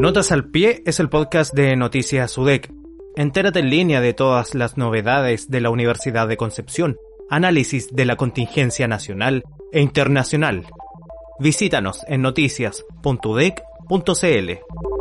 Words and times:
Notas 0.00 0.30
al 0.30 0.48
pie 0.48 0.84
es 0.86 1.00
el 1.00 1.08
podcast 1.08 1.52
de 1.52 1.74
Noticias 1.74 2.38
UDEC. 2.38 2.72
Entérate 3.16 3.58
en 3.58 3.68
línea 3.68 4.00
de 4.00 4.14
todas 4.14 4.54
las 4.54 4.76
novedades 4.76 5.50
de 5.50 5.60
la 5.60 5.70
Universidad 5.70 6.28
de 6.28 6.36
Concepción, 6.36 6.96
análisis 7.28 7.92
de 7.92 8.04
la 8.04 8.14
contingencia 8.14 8.86
nacional 8.86 9.42
e 9.72 9.80
internacional. 9.80 10.66
Visítanos 11.40 12.04
en 12.06 12.22
noticias.udec.cl. 12.22 14.97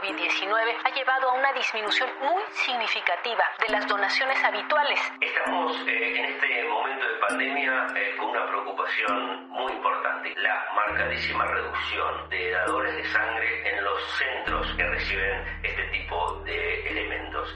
COVID-19 0.00 0.76
ha 0.82 0.94
llevado 0.94 1.28
a 1.28 1.34
una 1.34 1.52
disminución 1.52 2.08
muy 2.22 2.42
significativa 2.52 3.44
de 3.60 3.70
las 3.70 3.86
donaciones 3.86 4.42
habituales. 4.42 4.98
Estamos 5.20 5.76
eh, 5.86 6.18
en 6.18 6.24
este 6.24 6.64
momento 6.64 7.06
de 7.06 7.18
pandemia 7.28 7.86
eh, 7.94 8.16
con 8.16 8.30
una 8.30 8.46
preocupación 8.46 9.48
muy 9.50 9.72
importante, 9.72 10.34
la 10.38 10.64
marcadísima 10.74 11.44
reducción 11.44 12.30
de 12.30 12.50
dadores 12.50 12.96
de 12.96 13.04
sangre 13.10 13.70
en 13.70 13.84
los 13.84 14.00
centros 14.16 14.74
que 14.74 14.88
reciben 14.88 15.44
este 15.62 15.84
tipo 15.88 16.34
de 16.46 16.88
elementos. 16.88 17.54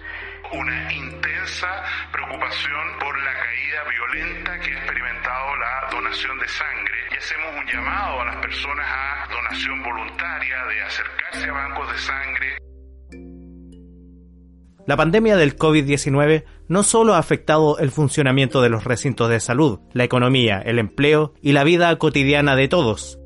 Una 0.53 0.92
intensa 0.92 1.83
preocupación 2.12 2.98
por 3.00 3.19
la 3.19 3.33
caída 3.33 3.84
violenta 3.91 4.61
que 4.61 4.73
ha 4.73 4.78
experimentado 4.78 5.56
la 5.56 5.89
donación 5.91 6.39
de 6.39 6.48
sangre 6.48 6.95
y 7.12 7.17
hacemos 7.17 7.47
un 7.59 7.67
llamado 7.67 8.20
a 8.20 8.25
las 8.27 8.37
personas 8.37 8.87
a 8.87 9.28
donación 9.33 9.83
voluntaria, 9.83 10.65
de 10.67 10.83
acercarse 10.83 11.48
a 11.48 11.53
bancos 11.53 11.92
de 11.92 11.98
sangre. 11.98 12.59
La 14.87 14.97
pandemia 14.97 15.37
del 15.37 15.56
COVID-19 15.56 16.45
no 16.69 16.83
solo 16.83 17.15
ha 17.15 17.19
afectado 17.19 17.78
el 17.78 17.91
funcionamiento 17.91 18.61
de 18.61 18.69
los 18.69 18.84
recintos 18.84 19.31
de 19.31 19.41
salud, 19.41 19.81
la 19.92 20.05
economía, 20.05 20.61
el 20.61 20.78
empleo 20.78 21.33
y 21.41 21.53
la 21.53 21.65
vida 21.65 21.97
cotidiana 21.97 22.55
de 22.55 22.69
todos. 22.69 23.19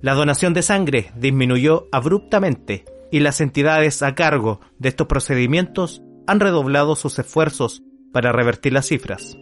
La 0.00 0.14
donación 0.14 0.52
de 0.52 0.62
sangre 0.62 1.10
disminuyó 1.16 1.88
abruptamente 1.92 2.84
y 3.10 3.20
las 3.20 3.40
entidades 3.40 4.02
a 4.02 4.14
cargo 4.14 4.60
de 4.78 4.90
estos 4.90 5.06
procedimientos 5.06 6.02
han 6.28 6.40
redoblado 6.40 6.94
sus 6.94 7.18
esfuerzos 7.18 7.82
para 8.12 8.32
revertir 8.32 8.74
las 8.74 8.86
cifras. 8.86 9.36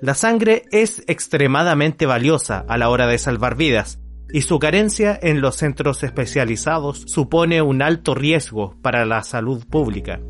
La 0.00 0.14
sangre 0.14 0.62
es 0.72 1.04
extremadamente 1.06 2.06
valiosa 2.06 2.64
a 2.66 2.78
la 2.78 2.88
hora 2.88 3.06
de 3.06 3.18
salvar 3.18 3.54
vidas 3.54 4.00
y 4.32 4.40
su 4.40 4.58
carencia 4.58 5.18
en 5.20 5.42
los 5.42 5.56
centros 5.56 6.02
especializados 6.02 7.02
supone 7.06 7.60
un 7.60 7.82
alto 7.82 8.14
riesgo 8.14 8.76
para 8.80 9.04
la 9.04 9.22
salud 9.22 9.66
pública. 9.66 10.20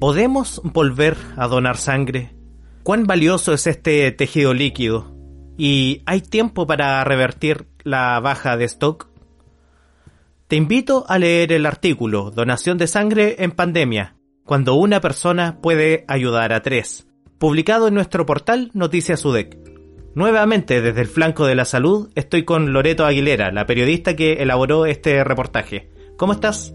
¿Podemos 0.00 0.60
volver 0.64 1.16
a 1.36 1.46
donar 1.46 1.76
sangre? 1.76 2.34
¿Cuán 2.82 3.06
valioso 3.06 3.52
es 3.52 3.68
este 3.68 4.10
tejido 4.10 4.54
líquido? 4.54 5.14
¿Y 5.56 6.02
hay 6.06 6.20
tiempo 6.20 6.66
para 6.66 7.02
revertir 7.04 7.68
la 7.84 8.18
baja 8.18 8.56
de 8.56 8.64
stock? 8.64 9.07
Te 10.48 10.56
invito 10.56 11.04
a 11.08 11.18
leer 11.18 11.52
el 11.52 11.66
artículo 11.66 12.30
Donación 12.30 12.78
de 12.78 12.86
sangre 12.86 13.36
en 13.40 13.50
pandemia, 13.50 14.16
cuando 14.44 14.76
una 14.76 14.98
persona 14.98 15.58
puede 15.60 16.06
ayudar 16.08 16.54
a 16.54 16.62
tres, 16.62 17.06
publicado 17.36 17.88
en 17.88 17.92
nuestro 17.92 18.24
portal 18.24 18.70
Noticias 18.72 19.22
UDEC. 19.26 19.58
Nuevamente, 20.14 20.80
desde 20.80 21.02
el 21.02 21.06
flanco 21.06 21.44
de 21.44 21.54
la 21.54 21.66
salud, 21.66 22.10
estoy 22.14 22.46
con 22.46 22.72
Loreto 22.72 23.04
Aguilera, 23.04 23.52
la 23.52 23.66
periodista 23.66 24.16
que 24.16 24.42
elaboró 24.42 24.86
este 24.86 25.22
reportaje. 25.22 25.90
¿Cómo 26.16 26.32
estás? 26.32 26.74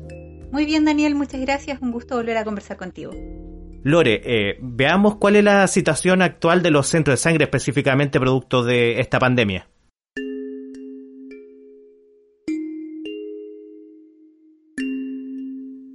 Muy 0.52 0.66
bien, 0.66 0.86
Daniel, 0.86 1.16
muchas 1.16 1.42
gracias. 1.42 1.82
Un 1.82 1.92
gusto 1.92 2.16
volver 2.16 2.38
a 2.38 2.44
conversar 2.44 2.78
contigo. 2.78 3.12
Lore, 3.82 4.22
eh, 4.24 4.60
veamos 4.62 5.16
cuál 5.16 5.38
es 5.38 5.44
la 5.44 5.66
situación 5.66 6.22
actual 6.22 6.62
de 6.62 6.70
los 6.70 6.86
centros 6.86 7.14
de 7.14 7.24
sangre, 7.24 7.46
específicamente 7.46 8.20
producto 8.20 8.64
de 8.64 9.00
esta 9.00 9.18
pandemia. 9.18 9.68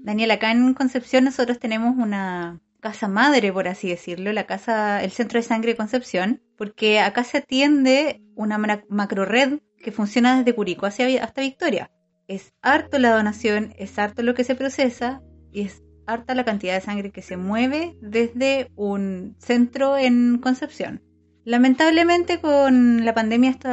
Daniel, 0.09 0.31
acá 0.31 0.53
en 0.53 0.73
Concepción 0.73 1.25
nosotros 1.25 1.59
tenemos 1.59 1.95
una 1.99 2.63
casa 2.81 3.09
madre, 3.09 3.53
por 3.53 3.69
así 3.69 3.91
decirlo, 3.91 4.33
la 4.33 4.47
casa, 4.47 5.05
el 5.05 5.11
Centro 5.11 5.39
de 5.39 5.43
Sangre 5.43 5.73
de 5.73 5.77
Concepción, 5.77 6.41
porque 6.57 6.99
acá 6.99 7.25
se 7.25 7.37
atiende 7.37 8.23
una 8.35 8.57
macro 8.89 9.27
red 9.27 9.59
que 9.77 9.93
funciona 9.93 10.39
desde 10.39 10.55
Curicó 10.55 10.87
hasta 10.87 11.43
Victoria. 11.43 11.91
Es 12.27 12.55
harto 12.63 12.99
la 12.99 13.15
donación, 13.15 13.75
es 13.77 13.99
harto 13.99 14.23
lo 14.23 14.33
que 14.33 14.45
se 14.45 14.55
procesa 14.55 15.21
y 15.53 15.61
es 15.61 15.83
harta 16.07 16.35
la 16.35 16.47
cantidad 16.47 16.73
de 16.73 16.81
sangre 16.81 17.11
que 17.11 17.21
se 17.21 17.37
mueve 17.37 17.99
desde 18.01 18.71
un 18.77 19.37
centro 19.39 19.99
en 19.99 20.39
Concepción. 20.39 21.03
Lamentablemente 21.45 22.41
con 22.41 23.05
la 23.05 23.13
pandemia 23.13 23.51
este 23.51 23.69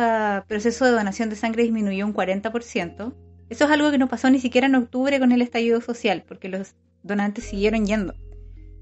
proceso 0.49 0.83
de 0.83 0.91
donación 0.91 1.29
de 1.29 1.37
sangre 1.37 1.63
disminuyó 1.63 2.05
un 2.05 2.13
40%. 2.13 3.24
Eso 3.49 3.65
es 3.65 3.71
algo 3.71 3.91
que 3.91 3.97
no 3.97 4.07
pasó 4.07 4.29
ni 4.29 4.39
siquiera 4.39 4.67
en 4.67 4.75
octubre 4.75 5.19
con 5.19 5.31
el 5.31 5.41
estallido 5.41 5.81
social, 5.81 6.23
porque 6.27 6.49
los 6.49 6.75
donantes 7.03 7.45
siguieron 7.45 7.85
yendo. 7.85 8.15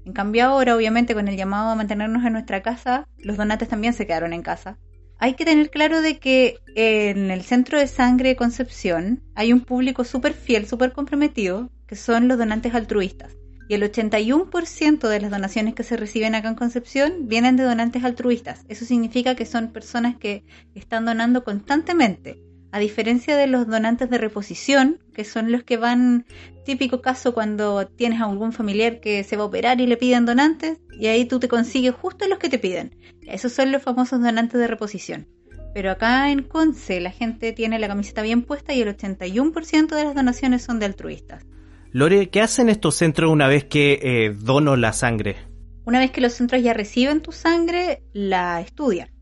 En 0.04 0.12
cambio 0.12 0.44
ahora, 0.44 0.76
obviamente, 0.76 1.14
con 1.14 1.28
el 1.28 1.36
llamado 1.36 1.70
a 1.70 1.74
mantenernos 1.74 2.24
en 2.24 2.32
nuestra 2.32 2.62
casa, 2.62 3.08
los 3.18 3.36
donantes 3.36 3.68
también 3.68 3.94
se 3.94 4.06
quedaron 4.06 4.32
en 4.32 4.42
casa. 4.42 4.78
Hay 5.18 5.34
que 5.34 5.44
tener 5.44 5.70
claro 5.70 6.02
de 6.02 6.18
que 6.18 6.58
en 6.74 7.30
el 7.30 7.42
centro 7.42 7.78
de 7.78 7.86
sangre 7.86 8.30
de 8.30 8.36
Concepción 8.36 9.22
hay 9.34 9.52
un 9.52 9.60
público 9.60 10.04
súper 10.04 10.34
fiel, 10.34 10.66
súper 10.66 10.92
comprometido, 10.92 11.70
que 11.86 11.96
son 11.96 12.28
los 12.28 12.36
donantes 12.36 12.74
altruistas. 12.74 13.36
Y 13.68 13.74
el 13.74 13.82
81% 13.82 15.08
de 15.08 15.20
las 15.20 15.30
donaciones 15.30 15.74
que 15.74 15.84
se 15.84 15.96
reciben 15.96 16.34
acá 16.34 16.48
en 16.48 16.54
Concepción 16.54 17.28
vienen 17.28 17.56
de 17.56 17.64
donantes 17.64 18.04
altruistas. 18.04 18.64
Eso 18.68 18.84
significa 18.84 19.34
que 19.34 19.46
son 19.46 19.72
personas 19.72 20.16
que 20.16 20.44
están 20.74 21.06
donando 21.06 21.44
constantemente. 21.44 22.42
A 22.74 22.80
diferencia 22.80 23.36
de 23.36 23.46
los 23.46 23.68
donantes 23.68 24.10
de 24.10 24.18
reposición, 24.18 24.98
que 25.14 25.22
son 25.22 25.52
los 25.52 25.62
que 25.62 25.76
van, 25.76 26.26
típico 26.64 27.02
caso 27.02 27.32
cuando 27.32 27.86
tienes 27.86 28.20
a 28.20 28.24
algún 28.24 28.52
familiar 28.52 28.98
que 28.98 29.22
se 29.22 29.36
va 29.36 29.44
a 29.44 29.46
operar 29.46 29.80
y 29.80 29.86
le 29.86 29.96
piden 29.96 30.26
donantes, 30.26 30.78
y 30.98 31.06
ahí 31.06 31.24
tú 31.24 31.38
te 31.38 31.46
consigues 31.46 31.94
justo 31.94 32.26
los 32.26 32.40
que 32.40 32.48
te 32.48 32.58
piden. 32.58 32.98
Esos 33.28 33.52
son 33.52 33.70
los 33.70 33.80
famosos 33.80 34.20
donantes 34.20 34.58
de 34.58 34.66
reposición. 34.66 35.28
Pero 35.72 35.92
acá 35.92 36.32
en 36.32 36.42
Conce 36.42 36.98
la 36.98 37.12
gente 37.12 37.52
tiene 37.52 37.78
la 37.78 37.86
camiseta 37.86 38.22
bien 38.22 38.42
puesta 38.42 38.74
y 38.74 38.82
el 38.82 38.88
81% 38.88 39.94
de 39.94 40.04
las 40.04 40.16
donaciones 40.16 40.64
son 40.64 40.80
de 40.80 40.86
altruistas. 40.86 41.46
Lore, 41.92 42.28
¿qué 42.28 42.40
hacen 42.40 42.68
estos 42.68 42.96
centros 42.96 43.30
una 43.30 43.46
vez 43.46 43.62
que 43.66 44.00
eh, 44.02 44.36
dono 44.36 44.74
la 44.74 44.92
sangre? 44.92 45.36
Una 45.84 46.00
vez 46.00 46.10
que 46.10 46.20
los 46.20 46.32
centros 46.32 46.60
ya 46.60 46.74
reciben 46.74 47.20
tu 47.20 47.30
sangre, 47.30 48.02
la 48.12 48.60
estudian. 48.60 49.13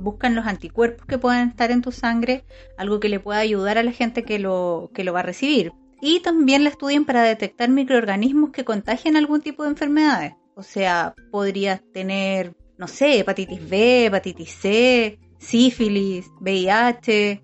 Buscan 0.00 0.34
los 0.34 0.46
anticuerpos 0.46 1.06
que 1.06 1.18
puedan 1.18 1.50
estar 1.50 1.70
en 1.70 1.82
tu 1.82 1.92
sangre, 1.92 2.44
algo 2.76 3.00
que 3.00 3.08
le 3.08 3.20
pueda 3.20 3.38
ayudar 3.38 3.78
a 3.78 3.82
la 3.82 3.92
gente 3.92 4.24
que 4.24 4.38
lo, 4.38 4.90
que 4.94 5.04
lo 5.04 5.12
va 5.12 5.20
a 5.20 5.24
recibir. 5.24 5.72
Y 6.00 6.20
también 6.20 6.64
la 6.64 6.70
estudian 6.70 7.04
para 7.04 7.22
detectar 7.22 7.68
microorganismos 7.68 8.50
que 8.50 8.64
contagian 8.64 9.16
algún 9.16 9.42
tipo 9.42 9.64
de 9.64 9.70
enfermedades. 9.70 10.32
O 10.54 10.62
sea, 10.62 11.14
podrías 11.30 11.82
tener, 11.92 12.54
no 12.78 12.88
sé, 12.88 13.18
hepatitis 13.18 13.68
B, 13.68 14.06
hepatitis 14.06 14.50
C, 14.50 15.18
sífilis, 15.38 16.30
VIH, 16.40 17.42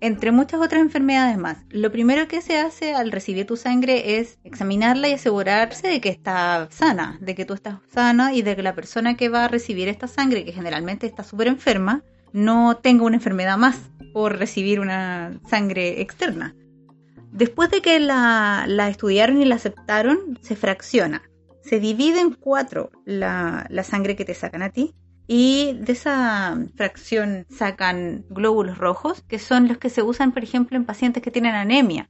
entre 0.00 0.30
muchas 0.30 0.60
otras 0.60 0.82
enfermedades 0.82 1.38
más. 1.38 1.58
Lo 1.70 1.90
primero 1.90 2.28
que 2.28 2.42
se 2.42 2.58
hace 2.58 2.94
al 2.94 3.12
recibir 3.12 3.46
tu 3.46 3.56
sangre 3.56 4.18
es 4.18 4.38
examinarla 4.44 5.08
y 5.08 5.12
asegurarse 5.12 5.88
de 5.88 6.00
que 6.00 6.10
está 6.10 6.68
sana, 6.70 7.18
de 7.20 7.34
que 7.34 7.44
tú 7.44 7.54
estás 7.54 7.78
sana 7.92 8.34
y 8.34 8.42
de 8.42 8.56
que 8.56 8.62
la 8.62 8.74
persona 8.74 9.16
que 9.16 9.28
va 9.28 9.44
a 9.44 9.48
recibir 9.48 9.88
esta 9.88 10.08
sangre, 10.08 10.44
que 10.44 10.52
generalmente 10.52 11.06
está 11.06 11.22
súper 11.22 11.48
enferma, 11.48 12.04
no 12.32 12.76
tenga 12.76 13.04
una 13.04 13.16
enfermedad 13.16 13.56
más 13.56 13.78
por 14.12 14.38
recibir 14.38 14.80
una 14.80 15.40
sangre 15.48 16.00
externa. 16.00 16.54
Después 17.32 17.70
de 17.70 17.82
que 17.82 17.98
la, 18.00 18.66
estudiaron 18.88 19.40
y 19.40 19.44
la 19.44 19.56
aceptaron, 19.56 20.38
se 20.40 20.56
fracciona. 20.56 21.22
se 21.62 21.80
divide 21.80 22.20
en 22.20 22.32
cuatro 22.32 22.90
la 23.04 23.82
sangre 23.82 24.14
que 24.16 24.24
te 24.24 24.34
sacan 24.34 24.62
a 24.62 24.70
ti 24.70 24.94
y 25.26 25.72
de 25.74 25.92
esa 25.92 26.58
fracción 26.76 27.46
sacan 27.50 28.24
glóbulos 28.28 28.78
rojos, 28.78 29.22
que 29.22 29.38
son 29.38 29.68
los 29.68 29.78
que 29.78 29.90
se 29.90 30.02
usan, 30.02 30.32
por 30.32 30.44
ejemplo, 30.44 30.76
en 30.76 30.84
pacientes 30.84 31.22
que 31.22 31.30
tienen 31.30 31.54
anemia. 31.54 32.08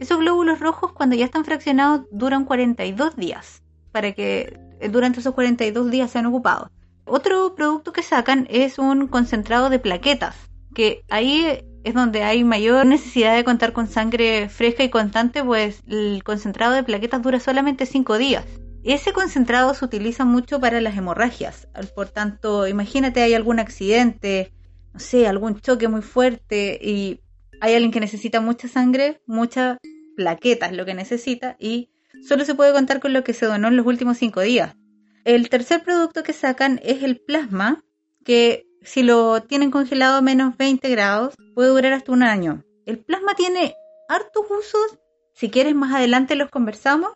Esos 0.00 0.18
glóbulos 0.18 0.60
rojos, 0.60 0.92
cuando 0.92 1.14
ya 1.14 1.24
están 1.24 1.44
fraccionados, 1.44 2.06
duran 2.10 2.44
42 2.44 3.16
días, 3.16 3.62
para 3.92 4.12
que 4.12 4.58
eh, 4.80 4.88
durante 4.88 5.20
esos 5.20 5.34
42 5.34 5.90
días 5.90 6.10
sean 6.10 6.26
ocupados. 6.26 6.70
Otro 7.04 7.54
producto 7.54 7.92
que 7.92 8.02
sacan 8.02 8.46
es 8.50 8.78
un 8.78 9.08
concentrado 9.08 9.68
de 9.68 9.78
plaquetas, 9.78 10.34
que 10.74 11.04
ahí 11.10 11.62
es 11.84 11.94
donde 11.94 12.22
hay 12.22 12.44
mayor 12.44 12.86
necesidad 12.86 13.36
de 13.36 13.44
contar 13.44 13.74
con 13.74 13.88
sangre 13.88 14.48
fresca 14.48 14.84
y 14.84 14.88
constante, 14.88 15.44
pues 15.44 15.82
el 15.86 16.24
concentrado 16.24 16.74
de 16.74 16.82
plaquetas 16.82 17.22
dura 17.22 17.38
solamente 17.40 17.84
5 17.84 18.16
días. 18.16 18.44
Ese 18.84 19.14
concentrado 19.14 19.72
se 19.72 19.84
utiliza 19.84 20.26
mucho 20.26 20.60
para 20.60 20.80
las 20.82 20.96
hemorragias. 20.96 21.68
Por 21.94 22.10
tanto, 22.10 22.68
imagínate 22.68 23.22
hay 23.22 23.32
algún 23.32 23.58
accidente, 23.58 24.52
no 24.92 25.00
sé, 25.00 25.26
algún 25.26 25.58
choque 25.58 25.88
muy 25.88 26.02
fuerte 26.02 26.78
y 26.82 27.20
hay 27.62 27.74
alguien 27.74 27.92
que 27.92 28.00
necesita 28.00 28.40
mucha 28.40 28.68
sangre, 28.68 29.22
mucha 29.26 29.78
plaqueta 30.16 30.66
es 30.66 30.72
lo 30.72 30.84
que 30.84 30.92
necesita 30.92 31.56
y 31.58 31.90
solo 32.28 32.44
se 32.44 32.54
puede 32.54 32.74
contar 32.74 33.00
con 33.00 33.14
lo 33.14 33.24
que 33.24 33.32
se 33.32 33.46
donó 33.46 33.68
en 33.68 33.76
los 33.76 33.86
últimos 33.86 34.18
cinco 34.18 34.42
días. 34.42 34.76
El 35.24 35.48
tercer 35.48 35.82
producto 35.82 36.22
que 36.22 36.34
sacan 36.34 36.78
es 36.84 37.02
el 37.02 37.18
plasma, 37.20 37.82
que 38.22 38.66
si 38.82 39.02
lo 39.02 39.42
tienen 39.42 39.70
congelado 39.70 40.18
a 40.18 40.22
menos 40.22 40.58
20 40.58 40.86
grados 40.90 41.34
puede 41.54 41.70
durar 41.70 41.94
hasta 41.94 42.12
un 42.12 42.22
año. 42.22 42.62
El 42.84 42.98
plasma 42.98 43.34
tiene 43.34 43.74
hartos 44.10 44.44
usos, 44.50 44.98
si 45.32 45.48
quieres 45.48 45.74
más 45.74 45.94
adelante 45.94 46.36
los 46.36 46.50
conversamos, 46.50 47.12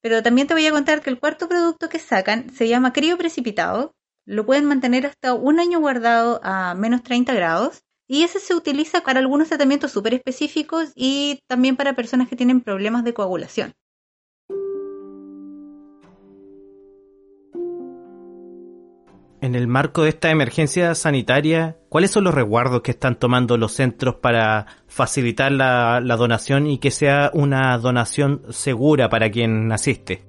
pero 0.00 0.22
también 0.22 0.46
te 0.46 0.54
voy 0.54 0.66
a 0.66 0.70
contar 0.70 1.02
que 1.02 1.10
el 1.10 1.18
cuarto 1.18 1.48
producto 1.48 1.88
que 1.88 1.98
sacan 1.98 2.50
se 2.50 2.68
llama 2.68 2.92
crío 2.92 3.18
precipitado. 3.18 3.92
Lo 4.26 4.44
pueden 4.46 4.66
mantener 4.66 5.06
hasta 5.06 5.34
un 5.34 5.58
año 5.58 5.80
guardado 5.80 6.40
a 6.42 6.74
menos 6.74 7.02
30 7.02 7.34
grados. 7.34 7.82
Y 8.06 8.22
ese 8.22 8.40
se 8.40 8.54
utiliza 8.54 9.02
para 9.02 9.20
algunos 9.20 9.48
tratamientos 9.48 9.92
súper 9.92 10.14
específicos 10.14 10.92
y 10.94 11.40
también 11.46 11.76
para 11.76 11.94
personas 11.94 12.28
que 12.28 12.36
tienen 12.36 12.62
problemas 12.62 13.04
de 13.04 13.12
coagulación. 13.12 13.74
En 19.40 19.54
el 19.54 19.68
marco 19.68 20.02
de 20.02 20.08
esta 20.08 20.30
emergencia 20.30 20.96
sanitaria, 20.96 21.76
¿cuáles 21.88 22.10
son 22.10 22.24
los 22.24 22.34
resguardos 22.34 22.82
que 22.82 22.90
están 22.90 23.16
tomando 23.16 23.56
los 23.56 23.72
centros 23.72 24.16
para 24.16 24.66
facilitar 24.88 25.52
la, 25.52 26.00
donación 26.00 26.66
y 26.66 26.78
que 26.78 26.90
sea 26.90 27.30
una 27.32 27.78
donación 27.78 28.42
segura 28.50 29.08
para 29.08 29.30
quien 29.30 29.70
asiste? 29.70 30.24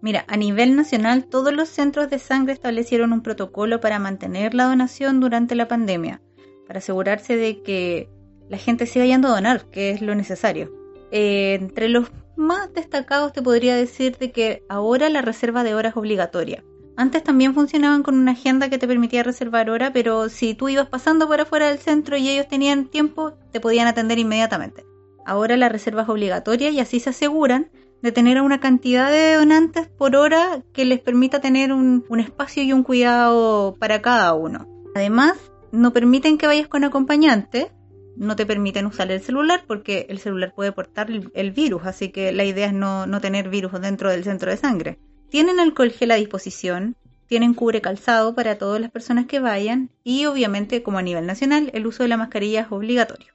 Mira, 0.00 0.24
a 0.28 0.36
nivel 0.36 0.76
nacional 0.76 1.24
todos 1.24 1.52
los 1.52 1.68
centros 1.68 2.08
de 2.10 2.20
sangre 2.20 2.52
establecieron 2.52 3.12
un 3.12 3.22
protocolo 3.22 3.80
para 3.80 3.98
mantener 3.98 4.54
la 4.54 4.66
donación 4.66 5.18
durante 5.18 5.56
la 5.56 5.66
pandemia, 5.66 6.22
para 6.68 6.78
asegurarse 6.78 7.36
de 7.36 7.62
que 7.64 8.08
la 8.48 8.58
gente 8.58 8.86
siga 8.86 9.04
yendo 9.04 9.26
a 9.26 9.32
donar, 9.32 9.64
que 9.70 9.90
es 9.90 10.00
lo 10.00 10.14
necesario. 10.14 10.72
Eh, 11.10 11.54
entre 11.54 11.88
los 11.88 12.12
más 12.36 12.72
destacados 12.72 13.32
te 13.32 13.42
podría 13.42 13.74
decir 13.74 14.16
de 14.16 14.30
que 14.30 14.62
ahora 14.68 15.08
la 15.08 15.22
reserva 15.22 15.64
de 15.64 15.74
horas 15.74 15.94
es 15.94 15.96
obligatoria. 15.96 16.62
Antes 16.98 17.22
también 17.22 17.54
funcionaban 17.54 18.02
con 18.02 18.18
una 18.18 18.32
agenda 18.32 18.68
que 18.68 18.76
te 18.76 18.88
permitía 18.88 19.22
reservar 19.22 19.70
hora, 19.70 19.92
pero 19.92 20.28
si 20.28 20.54
tú 20.54 20.68
ibas 20.68 20.88
pasando 20.88 21.28
por 21.28 21.40
afuera 21.40 21.68
del 21.68 21.78
centro 21.78 22.16
y 22.16 22.28
ellos 22.28 22.48
tenían 22.48 22.86
tiempo, 22.86 23.34
te 23.52 23.60
podían 23.60 23.86
atender 23.86 24.18
inmediatamente. 24.18 24.84
Ahora 25.24 25.56
la 25.56 25.68
reserva 25.68 26.02
es 26.02 26.08
obligatoria 26.08 26.70
y 26.70 26.80
así 26.80 26.98
se 26.98 27.10
aseguran 27.10 27.70
de 28.02 28.10
tener 28.10 28.40
una 28.40 28.58
cantidad 28.58 29.12
de 29.12 29.34
donantes 29.34 29.86
por 29.86 30.16
hora 30.16 30.64
que 30.72 30.84
les 30.84 30.98
permita 30.98 31.40
tener 31.40 31.72
un, 31.72 32.04
espacio 32.18 32.64
y 32.64 32.72
un 32.72 32.82
cuidado 32.82 33.76
para 33.78 34.02
cada 34.02 34.34
uno. 34.34 34.66
Además, 34.96 35.34
no 35.70 35.92
permiten 35.92 36.36
que 36.36 36.48
vayas 36.48 36.66
con 36.66 36.82
acompañante, 36.82 37.70
no 38.16 38.34
te 38.34 38.44
permiten 38.44 38.86
usar 38.86 39.12
el 39.12 39.20
celular 39.20 39.62
porque 39.68 40.06
el 40.08 40.18
celular 40.18 40.52
puede 40.52 40.72
portar 40.72 41.08
el, 41.12 41.52
virus, 41.52 41.82
así 41.84 42.08
que 42.08 42.32
la 42.32 42.42
idea 42.42 42.66
es 42.66 42.72
no, 42.72 43.06
no 43.06 43.20
tener 43.20 43.50
virus 43.50 43.80
dentro 43.80 44.10
del 44.10 44.24
centro 44.24 44.50
de 44.50 44.56
sangre. 44.56 44.98
Tienen 45.30 45.60
alcohol 45.60 45.90
gel 45.90 46.10
a 46.10 46.16
disposición, 46.16 46.96
tienen 47.28 47.54
cubre 47.54 47.80
calzado 47.80 48.34
para 48.34 48.56
todas 48.56 48.80
las 48.80 48.90
personas 48.90 49.26
que 49.26 49.40
vayan 49.40 49.90
y 50.02 50.24
obviamente 50.24 50.82
como 50.82 50.98
a 50.98 51.02
nivel 51.02 51.26
nacional 51.26 51.70
el 51.74 51.86
uso 51.86 52.02
de 52.02 52.08
la 52.08 52.16
mascarilla 52.16 52.62
es 52.62 52.66
obligatorio. 52.72 53.32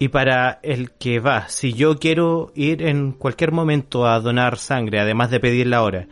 Y 0.00 0.08
para 0.08 0.58
el 0.64 0.90
que 0.90 1.20
va, 1.20 1.48
si 1.48 1.72
yo 1.74 2.00
quiero 2.00 2.50
ir 2.56 2.82
en 2.82 3.12
cualquier 3.12 3.52
momento 3.52 4.04
a 4.08 4.18
donar 4.18 4.58
sangre, 4.58 4.98
además 4.98 5.30
de 5.30 5.38
pedir 5.38 5.68
la 5.68 5.84
hora, 5.84 6.08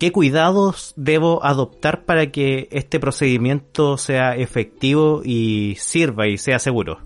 ¿qué 0.00 0.10
cuidados 0.10 0.94
debo 0.96 1.44
adoptar 1.44 2.04
para 2.04 2.32
que 2.32 2.68
este 2.72 2.98
procedimiento 2.98 3.96
sea 3.98 4.34
efectivo 4.34 5.22
y 5.24 5.76
sirva 5.78 6.26
y 6.26 6.38
sea 6.38 6.58
seguro? 6.58 6.98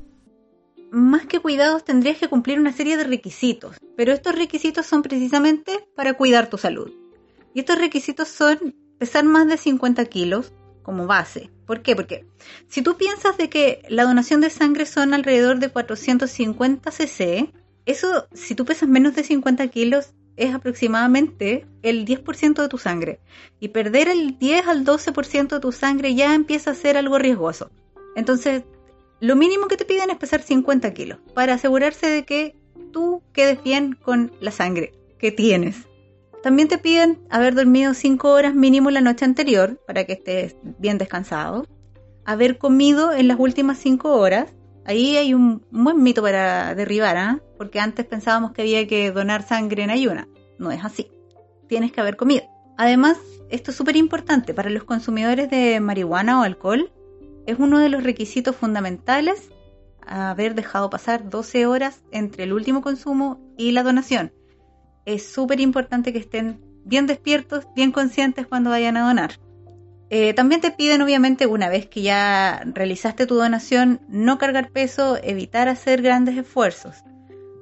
Más 0.90 1.26
que 1.26 1.40
cuidados 1.40 1.84
tendrías 1.84 2.16
que 2.16 2.28
cumplir 2.28 2.58
una 2.58 2.72
serie 2.72 2.96
de 2.96 3.04
requisitos, 3.04 3.76
pero 3.94 4.12
estos 4.12 4.34
requisitos 4.34 4.86
son 4.86 5.02
precisamente 5.02 5.86
para 5.94 6.14
cuidar 6.14 6.48
tu 6.48 6.56
salud. 6.56 7.01
Y 7.54 7.60
estos 7.60 7.78
requisitos 7.78 8.28
son 8.28 8.74
pesar 8.98 9.24
más 9.24 9.48
de 9.48 9.56
50 9.56 10.04
kilos 10.06 10.52
como 10.82 11.06
base. 11.06 11.50
¿Por 11.66 11.82
qué? 11.82 11.94
Porque 11.94 12.26
si 12.68 12.82
tú 12.82 12.96
piensas 12.96 13.36
de 13.36 13.48
que 13.48 13.82
la 13.88 14.04
donación 14.04 14.40
de 14.40 14.50
sangre 14.50 14.86
son 14.86 15.14
alrededor 15.14 15.58
de 15.58 15.68
450 15.68 16.90
cc, 16.90 17.52
eso, 17.86 18.26
si 18.32 18.54
tú 18.54 18.64
pesas 18.64 18.88
menos 18.88 19.14
de 19.14 19.24
50 19.24 19.66
kilos, 19.68 20.12
es 20.36 20.54
aproximadamente 20.54 21.66
el 21.82 22.06
10% 22.06 22.62
de 22.62 22.68
tu 22.68 22.78
sangre. 22.78 23.20
Y 23.60 23.68
perder 23.68 24.08
el 24.08 24.38
10 24.38 24.66
al 24.66 24.84
12% 24.84 25.48
de 25.48 25.60
tu 25.60 25.72
sangre 25.72 26.14
ya 26.14 26.34
empieza 26.34 26.70
a 26.70 26.74
ser 26.74 26.96
algo 26.96 27.18
riesgoso. 27.18 27.70
Entonces, 28.16 28.64
lo 29.20 29.36
mínimo 29.36 29.68
que 29.68 29.76
te 29.76 29.84
piden 29.84 30.10
es 30.10 30.16
pesar 30.16 30.42
50 30.42 30.92
kilos 30.94 31.18
para 31.34 31.54
asegurarse 31.54 32.06
de 32.06 32.24
que 32.24 32.56
tú 32.92 33.22
quedes 33.32 33.62
bien 33.62 33.94
con 33.94 34.32
la 34.40 34.50
sangre 34.50 34.92
que 35.18 35.32
tienes. 35.32 35.86
También 36.42 36.66
te 36.66 36.76
piden 36.76 37.20
haber 37.30 37.54
dormido 37.54 37.94
5 37.94 38.28
horas 38.28 38.54
mínimo 38.54 38.90
la 38.90 39.00
noche 39.00 39.24
anterior 39.24 39.80
para 39.86 40.04
que 40.04 40.14
estés 40.14 40.56
bien 40.78 40.98
descansado. 40.98 41.66
Haber 42.24 42.58
comido 42.58 43.12
en 43.12 43.28
las 43.28 43.38
últimas 43.38 43.78
5 43.78 44.12
horas. 44.12 44.52
Ahí 44.84 45.16
hay 45.16 45.34
un 45.34 45.64
buen 45.70 46.02
mito 46.02 46.20
para 46.20 46.74
derribar, 46.74 47.16
¿ah? 47.16 47.40
porque 47.56 47.78
antes 47.78 48.04
pensábamos 48.06 48.50
que 48.50 48.62
había 48.62 48.88
que 48.88 49.12
donar 49.12 49.46
sangre 49.46 49.84
en 49.84 49.90
ayuna. 49.90 50.26
No 50.58 50.72
es 50.72 50.84
así. 50.84 51.12
Tienes 51.68 51.92
que 51.92 52.00
haber 52.00 52.16
comido. 52.16 52.42
Además, 52.76 53.18
esto 53.48 53.70
es 53.70 53.76
súper 53.76 53.94
importante 53.94 54.52
para 54.52 54.70
los 54.70 54.82
consumidores 54.82 55.48
de 55.48 55.78
marihuana 55.78 56.40
o 56.40 56.42
alcohol. 56.42 56.90
Es 57.46 57.60
uno 57.60 57.78
de 57.78 57.88
los 57.88 58.02
requisitos 58.02 58.56
fundamentales 58.56 59.50
haber 60.04 60.56
dejado 60.56 60.90
pasar 60.90 61.30
12 61.30 61.66
horas 61.66 62.02
entre 62.10 62.42
el 62.42 62.52
último 62.52 62.82
consumo 62.82 63.40
y 63.56 63.70
la 63.70 63.84
donación 63.84 64.32
es 65.04 65.26
súper 65.26 65.60
importante 65.60 66.12
que 66.12 66.18
estén 66.18 66.60
bien 66.84 67.06
despiertos, 67.06 67.66
bien 67.74 67.92
conscientes 67.92 68.46
cuando 68.46 68.70
vayan 68.70 68.96
a 68.96 69.06
donar. 69.06 69.38
Eh, 70.10 70.34
también 70.34 70.60
te 70.60 70.70
piden, 70.70 71.00
obviamente, 71.00 71.46
una 71.46 71.68
vez 71.68 71.86
que 71.86 72.02
ya 72.02 72.62
realizaste 72.66 73.26
tu 73.26 73.36
donación, 73.36 74.00
no 74.08 74.36
cargar 74.36 74.70
peso, 74.70 75.18
evitar 75.22 75.68
hacer 75.68 76.02
grandes 76.02 76.36
esfuerzos. 76.36 76.96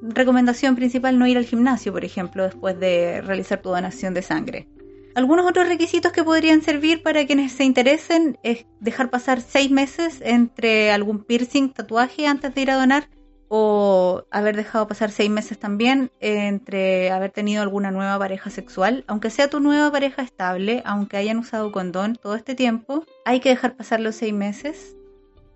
Recomendación 0.02 0.74
principal, 0.74 1.18
no 1.18 1.26
ir 1.26 1.38
al 1.38 1.44
gimnasio, 1.44 1.92
por 1.92 2.04
ejemplo, 2.04 2.42
después 2.42 2.78
de 2.80 3.20
realizar 3.20 3.60
tu 3.60 3.68
donación 3.68 4.14
de 4.14 4.22
sangre. 4.22 4.68
Algunos 5.14 5.46
otros 5.48 5.68
requisitos 5.68 6.12
que 6.12 6.24
podrían 6.24 6.62
servir 6.62 7.02
para 7.02 7.26
quienes 7.26 7.52
se 7.52 7.64
interesen 7.64 8.38
es 8.42 8.66
dejar 8.80 9.10
pasar 9.10 9.40
seis 9.40 9.70
meses 9.70 10.20
entre 10.20 10.90
algún 10.92 11.24
piercing, 11.24 11.72
tatuaje 11.72 12.26
antes 12.26 12.54
de 12.54 12.62
ir 12.62 12.70
a 12.70 12.76
donar 12.76 13.08
o 13.52 14.26
haber 14.30 14.54
dejado 14.54 14.86
pasar 14.86 15.10
seis 15.10 15.28
meses 15.28 15.58
también 15.58 16.12
entre 16.20 17.10
haber 17.10 17.32
tenido 17.32 17.62
alguna 17.62 17.90
nueva 17.90 18.16
pareja 18.16 18.48
sexual, 18.48 19.02
aunque 19.08 19.28
sea 19.28 19.50
tu 19.50 19.58
nueva 19.58 19.90
pareja 19.90 20.22
estable, 20.22 20.82
aunque 20.86 21.16
hayan 21.16 21.36
usado 21.38 21.72
condón 21.72 22.14
todo 22.14 22.36
este 22.36 22.54
tiempo, 22.54 23.04
hay 23.24 23.40
que 23.40 23.48
dejar 23.48 23.74
pasar 23.74 23.98
los 23.98 24.14
seis 24.14 24.32
meses. 24.32 24.94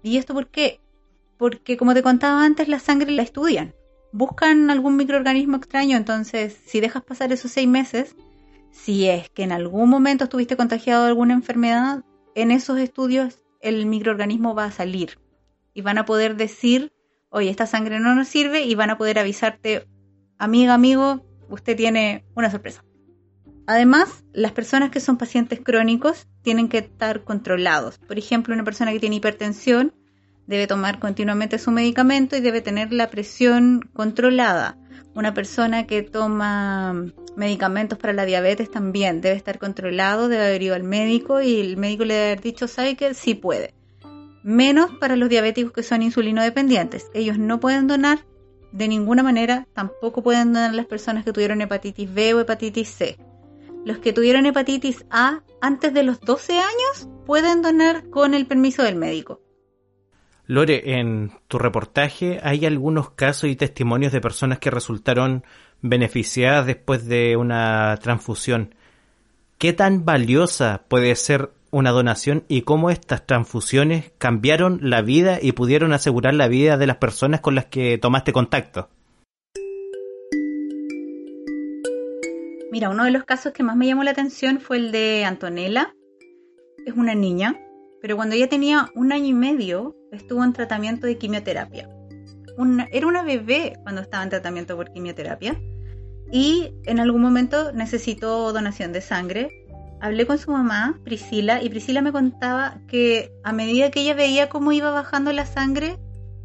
¿Y 0.02 0.16
esto 0.16 0.34
por 0.34 0.48
qué? 0.48 0.80
Porque 1.38 1.76
como 1.76 1.94
te 1.94 2.02
contaba 2.02 2.44
antes, 2.44 2.66
la 2.66 2.80
sangre 2.80 3.12
la 3.12 3.22
estudian. 3.22 3.76
Buscan 4.10 4.72
algún 4.72 4.96
microorganismo 4.96 5.56
extraño, 5.56 5.96
entonces 5.96 6.58
si 6.66 6.80
dejas 6.80 7.04
pasar 7.04 7.30
esos 7.30 7.52
seis 7.52 7.68
meses, 7.68 8.16
si 8.72 9.06
es 9.06 9.30
que 9.30 9.44
en 9.44 9.52
algún 9.52 9.88
momento 9.88 10.24
estuviste 10.24 10.56
contagiado 10.56 11.04
de 11.04 11.10
alguna 11.10 11.34
enfermedad, 11.34 12.02
en 12.34 12.50
esos 12.50 12.76
estudios 12.80 13.38
el 13.60 13.86
microorganismo 13.86 14.52
va 14.52 14.64
a 14.64 14.72
salir 14.72 15.20
y 15.74 15.82
van 15.82 15.98
a 15.98 16.04
poder 16.04 16.34
decir 16.34 16.92
oye, 17.34 17.50
esta 17.50 17.66
sangre 17.66 17.98
no 17.98 18.14
nos 18.14 18.28
sirve 18.28 18.62
y 18.62 18.76
van 18.76 18.90
a 18.90 18.96
poder 18.96 19.18
avisarte, 19.18 19.88
amiga, 20.38 20.72
amigo, 20.72 21.26
usted 21.48 21.76
tiene 21.76 22.24
una 22.36 22.48
sorpresa. 22.48 22.84
Además, 23.66 24.24
las 24.32 24.52
personas 24.52 24.90
que 24.90 25.00
son 25.00 25.18
pacientes 25.18 25.60
crónicos 25.60 26.28
tienen 26.42 26.68
que 26.68 26.78
estar 26.78 27.24
controlados. 27.24 27.98
Por 27.98 28.18
ejemplo, 28.18 28.54
una 28.54 28.62
persona 28.62 28.92
que 28.92 29.00
tiene 29.00 29.16
hipertensión 29.16 29.92
debe 30.46 30.68
tomar 30.68 31.00
continuamente 31.00 31.58
su 31.58 31.72
medicamento 31.72 32.36
y 32.36 32.40
debe 32.40 32.60
tener 32.60 32.92
la 32.92 33.10
presión 33.10 33.80
controlada. 33.92 34.78
Una 35.16 35.34
persona 35.34 35.88
que 35.88 36.02
toma 36.02 36.94
medicamentos 37.34 37.98
para 37.98 38.12
la 38.12 38.26
diabetes 38.26 38.70
también 38.70 39.20
debe 39.20 39.34
estar 39.34 39.58
controlado, 39.58 40.28
debe 40.28 40.46
haber 40.46 40.62
ido 40.62 40.76
al 40.76 40.84
médico 40.84 41.40
y 41.40 41.60
el 41.60 41.78
médico 41.78 42.04
le 42.04 42.14
debe 42.14 42.26
haber 42.26 42.42
dicho, 42.42 42.68
sabe 42.68 42.94
que 42.94 43.12
sí 43.14 43.34
puede. 43.34 43.74
Menos 44.44 44.90
para 45.00 45.16
los 45.16 45.30
diabéticos 45.30 45.72
que 45.72 45.82
son 45.82 46.02
insulino 46.02 46.42
dependientes. 46.42 47.10
Ellos 47.14 47.38
no 47.38 47.60
pueden 47.60 47.86
donar 47.86 48.26
de 48.72 48.88
ninguna 48.88 49.22
manera, 49.22 49.66
tampoco 49.72 50.22
pueden 50.22 50.52
donar 50.52 50.74
las 50.74 50.84
personas 50.84 51.24
que 51.24 51.32
tuvieron 51.32 51.62
hepatitis 51.62 52.12
B 52.12 52.34
o 52.34 52.40
hepatitis 52.40 52.90
C. 52.90 53.18
Los 53.86 53.98
que 53.98 54.12
tuvieron 54.12 54.44
hepatitis 54.44 55.06
A 55.08 55.40
antes 55.62 55.94
de 55.94 56.02
los 56.02 56.20
12 56.20 56.58
años 56.58 57.08
pueden 57.24 57.62
donar 57.62 58.10
con 58.10 58.34
el 58.34 58.46
permiso 58.46 58.82
del 58.82 58.96
médico. 58.96 59.40
Lore, 60.46 60.98
en 60.98 61.32
tu 61.48 61.58
reportaje 61.58 62.38
hay 62.42 62.66
algunos 62.66 63.08
casos 63.08 63.48
y 63.48 63.56
testimonios 63.56 64.12
de 64.12 64.20
personas 64.20 64.58
que 64.58 64.70
resultaron 64.70 65.42
beneficiadas 65.80 66.66
después 66.66 67.06
de 67.06 67.38
una 67.38 67.96
transfusión. 68.02 68.74
¿Qué 69.56 69.72
tan 69.72 70.04
valiosa 70.04 70.82
puede 70.86 71.16
ser 71.16 71.50
una 71.75 71.90
donación 71.90 72.45
y 72.49 72.62
cómo 72.62 72.90
estas 72.90 73.26
transfusiones 73.26 74.12
cambiaron 74.19 74.78
la 74.83 75.02
vida 75.02 75.38
y 75.40 75.52
pudieron 75.52 75.93
asegurar 75.93 76.35
la 76.35 76.49
vida 76.49 76.76
de 76.76 76.87
las 76.87 76.97
personas 76.97 77.40
con 77.40 77.54
las 77.54 77.66
que 77.66 77.99
tomaste 77.99 78.33
contacto? 78.33 78.88
Mira, 82.71 82.90
uno 82.90 83.04
de 83.04 83.11
los 83.11 83.25
casos 83.25 83.52
que 83.52 83.62
más 83.62 83.76
me 83.76 83.87
llamó 83.87 84.02
la 84.02 84.12
atención 84.12 84.61
fue 84.61 84.78
el 84.78 84.93
de 84.93 85.25
Antonella. 85.25 85.95
Es 86.87 86.95
una 86.95 87.14
niña 87.14 87.57
pero 88.04 88.16
cuando 88.16 88.35
ella 88.35 88.50
tenía 88.50 88.90
un 88.95 89.12
año 89.12 89.28
y 89.28 89.33
medio 89.33 89.97
estuvo 90.12 90.45
en 90.45 90.52
tratamiento 90.52 91.07
de 91.07 91.16
quimioterapia. 91.16 91.88
era 92.93 93.07
una 93.07 93.23
bebé 93.23 93.78
cuando 93.83 94.02
estaba 94.02 94.23
en 94.23 94.28
tratamiento 94.28 94.76
por 94.76 94.93
quimioterapia 94.93 95.59
y 96.31 96.75
en 96.85 97.00
algún 97.00 97.23
momento 97.23 97.73
necesitó 97.73 98.52
donación 98.52 98.93
de 98.93 99.00
sangre. 99.00 99.63
Hablé 100.04 100.26
con 100.26 100.37
su 100.37 100.50
mamá, 100.50 101.00
Priscila, 101.02 101.62
y 101.62 101.70
Priscila 101.70 102.02
me 102.02 102.12
contaba 102.12 102.78
que 102.88 103.32
a 103.42 103.54
medida 103.54 103.90
que 103.90 104.02
ella 104.02 104.12
veía 104.12 104.50
cómo 104.50 104.70
iba 104.70 104.90
bajando 104.90 105.32
la 105.32 105.46
sangre, 105.46 105.96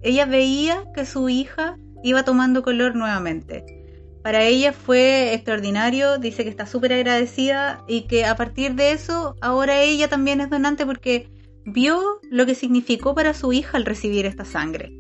ella 0.02 0.26
veía 0.26 0.86
que 0.96 1.06
su 1.06 1.28
hija 1.28 1.76
iba 2.02 2.24
tomando 2.24 2.64
color 2.64 2.96
nuevamente. 2.96 3.66
Para 4.24 4.46
ella 4.46 4.72
fue 4.72 5.34
extraordinario, 5.34 6.20
dice 6.20 6.46
que 6.46 6.50
está 6.50 6.66
súper 6.66 6.94
agradecida 6.94 7.84
y 7.86 8.04
que 8.04 8.24
a 8.24 8.38
partir 8.38 8.76
de 8.76 8.94
eso 8.94 9.36
ahora 9.42 9.82
ella 9.82 10.08
también 10.08 10.40
es 10.40 10.50
donante 10.50 10.86
porque 10.86 11.28
vio 11.66 12.22
lo 12.32 12.46
que 12.46 12.56
significó 12.56 13.14
para 13.14 13.34
su 13.34 13.52
hija 13.52 13.76
al 13.76 13.84
recibir 13.84 14.26
esta 14.26 14.46
sangre. 14.46 14.94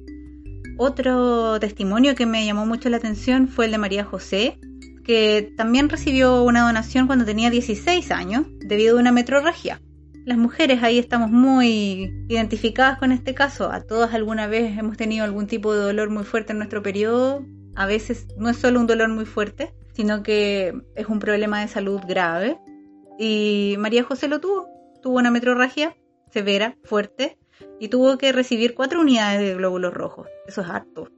Otro 0.77 1.61
testimonio 1.61 2.13
que 2.13 2.25
me 2.25 2.45
llamó 2.45 2.65
mucho 2.65 2.89
la 2.89 2.97
atención 2.97 3.47
fue 3.47 3.67
el 3.67 3.71
de 3.71 3.77
María 3.77 4.03
José, 4.03 4.59
que 5.09 5.51
también 5.57 5.89
recibió 5.89 6.43
una 6.43 6.61
donación 6.67 7.07
cuando 7.07 7.25
tenía 7.25 7.49
16 7.49 8.11
años 8.11 8.45
debido 8.59 8.95
a 8.95 8.99
una 8.99 9.11
metrorragia. 9.11 9.81
Las 10.23 10.37
mujeres 10.37 10.83
ahí 10.83 10.99
estamos 10.99 11.31
muy 11.31 12.13
identificadas 12.27 12.99
con 12.99 13.11
este 13.11 13.33
caso. 13.33 13.71
A 13.71 13.81
todas 13.81 14.13
alguna 14.13 14.45
vez 14.45 14.77
hemos 14.77 14.97
tenido 14.97 15.25
algún 15.25 15.47
tipo 15.47 15.73
de 15.73 15.81
dolor 15.81 16.11
muy 16.11 16.25
fuerte 16.25 16.51
en 16.51 16.59
nuestro 16.59 16.83
periodo. 16.83 17.43
A 17.73 17.87
veces 17.87 18.27
no 18.37 18.49
es 18.49 18.57
solo 18.57 18.79
un 18.79 18.85
dolor 18.85 19.09
muy 19.09 19.25
fuerte, 19.25 19.73
sino 19.93 20.21
que 20.21 20.79
es 20.95 21.07
un 21.07 21.17
problema 21.17 21.61
de 21.61 21.69
salud 21.69 22.01
grave. 22.07 22.59
Y 23.17 23.77
María 23.79 24.03
José 24.03 24.27
lo 24.27 24.39
tuvo. 24.39 24.67
Tuvo 25.01 25.17
una 25.17 25.31
metrorragia 25.31 25.95
severa, 26.31 26.77
fuerte, 26.83 27.39
y 27.79 27.87
tuvo 27.87 28.19
que 28.19 28.31
recibir 28.31 28.75
cuatro 28.75 29.01
unidades 29.01 29.41
de 29.41 29.55
glóbulos 29.55 29.91
rojos. 29.91 30.27
Eso 30.45 30.61
es 30.61 30.69
harto, 30.69 31.09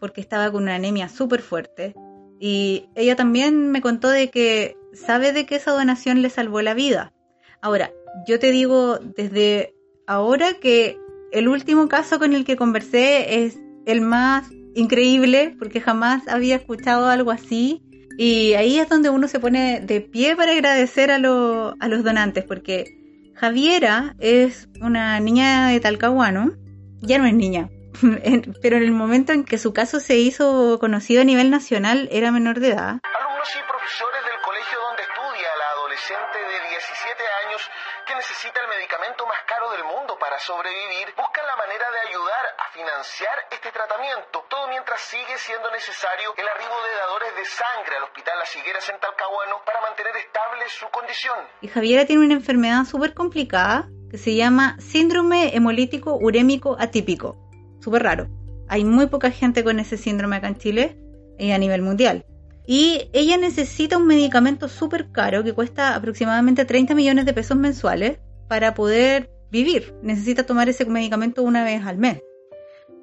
porque 0.00 0.20
estaba 0.20 0.50
con 0.50 0.64
una 0.64 0.74
anemia 0.74 1.08
súper 1.08 1.40
fuerte. 1.40 1.94
Y 2.40 2.88
ella 2.94 3.16
también 3.16 3.70
me 3.70 3.80
contó 3.80 4.08
de 4.08 4.30
que 4.30 4.76
sabe 4.92 5.32
de 5.32 5.46
que 5.46 5.56
esa 5.56 5.72
donación 5.72 6.22
le 6.22 6.30
salvó 6.30 6.62
la 6.62 6.74
vida. 6.74 7.12
Ahora, 7.60 7.90
yo 8.26 8.38
te 8.38 8.52
digo 8.52 8.98
desde 8.98 9.74
ahora 10.06 10.54
que 10.54 10.98
el 11.32 11.48
último 11.48 11.88
caso 11.88 12.18
con 12.18 12.34
el 12.34 12.44
que 12.44 12.56
conversé 12.56 13.44
es 13.44 13.58
el 13.86 14.00
más 14.00 14.50
increíble, 14.74 15.56
porque 15.58 15.80
jamás 15.80 16.26
había 16.28 16.56
escuchado 16.56 17.08
algo 17.08 17.30
así. 17.30 17.82
Y 18.16 18.54
ahí 18.54 18.78
es 18.78 18.88
donde 18.88 19.10
uno 19.10 19.28
se 19.28 19.40
pone 19.40 19.80
de 19.80 20.00
pie 20.00 20.36
para 20.36 20.52
agradecer 20.52 21.10
a, 21.10 21.16
a 21.16 21.88
los 21.88 22.04
donantes, 22.04 22.44
porque 22.44 22.98
Javiera 23.34 24.16
es 24.18 24.68
una 24.80 25.20
niña 25.20 25.68
de 25.68 25.78
Talcahuano, 25.78 26.54
ya 27.00 27.18
no 27.18 27.26
es 27.26 27.34
niña, 27.34 27.70
pero 28.62 28.76
en 28.76 28.82
el 28.82 28.92
momento 28.92 29.32
en 29.32 29.44
que 29.44 29.58
su 29.58 29.72
caso 29.72 30.00
se 30.00 30.16
hizo 30.16 30.78
conocido 30.78 31.22
a 31.22 31.24
nivel 31.24 31.50
nacional 31.50 32.08
era 32.12 32.30
menor 32.30 32.60
de 32.60 32.68
edad. 32.70 33.00
Alumnos 33.02 33.50
y 33.56 33.62
profesores 33.68 34.22
del 34.24 34.40
colegio 34.44 34.78
donde 34.80 35.02
estudia 35.02 35.48
la 35.56 35.68
adolescente 35.78 36.38
de 36.38 36.56
17 36.68 37.22
años 37.46 37.60
que 38.06 38.14
necesita 38.14 38.60
el 38.60 38.68
medicamento 38.68 39.26
más 39.26 39.40
caro 39.46 39.70
del 39.72 39.84
mundo 39.84 40.16
para 40.18 40.38
sobrevivir, 40.38 41.12
buscan 41.16 41.46
la 41.46 41.56
manera 41.56 41.86
de 41.90 42.00
ayudar 42.08 42.44
a 42.58 42.72
financiar 42.72 43.36
este 43.50 43.70
tratamiento, 43.72 44.44
todo 44.48 44.68
mientras 44.68 45.00
sigue 45.00 45.36
siendo 45.36 45.70
necesario 45.70 46.32
el 46.36 46.46
arribo 46.48 46.76
de 46.84 46.92
dadores 46.96 47.32
de 47.36 47.44
sangre 47.44 47.96
al 47.96 48.04
Hospital 48.04 48.38
Las 48.38 48.54
Higueras 48.56 48.88
en 48.88 49.00
Talcahuano 49.00 49.60
para 49.64 49.80
mantener 49.80 50.16
estable 50.16 50.68
su 50.68 50.88
condición. 50.88 51.38
Y 51.60 51.68
Javiera 51.68 52.06
tiene 52.06 52.24
una 52.24 52.34
enfermedad 52.34 52.84
súper 52.84 53.14
complicada 53.14 53.88
que 54.10 54.18
se 54.18 54.34
llama 54.34 54.76
síndrome 54.80 55.54
hemolítico 55.54 56.16
urémico 56.16 56.76
atípico. 56.78 57.47
Súper 57.80 58.02
raro. 58.02 58.28
Hay 58.68 58.84
muy 58.84 59.06
poca 59.06 59.30
gente 59.30 59.64
con 59.64 59.78
ese 59.78 59.96
síndrome 59.96 60.36
acá 60.36 60.48
en 60.48 60.58
Chile 60.58 60.98
y 61.38 61.50
a 61.52 61.58
nivel 61.58 61.82
mundial. 61.82 62.24
Y 62.66 63.08
ella 63.14 63.38
necesita 63.38 63.96
un 63.96 64.06
medicamento 64.06 64.68
súper 64.68 65.10
caro 65.10 65.42
que 65.42 65.54
cuesta 65.54 65.94
aproximadamente 65.94 66.66
30 66.66 66.94
millones 66.94 67.24
de 67.24 67.32
pesos 67.32 67.56
mensuales 67.56 68.18
para 68.46 68.74
poder 68.74 69.30
vivir. 69.50 69.94
Necesita 70.02 70.44
tomar 70.44 70.68
ese 70.68 70.84
medicamento 70.84 71.42
una 71.42 71.64
vez 71.64 71.86
al 71.86 71.96
mes. 71.96 72.20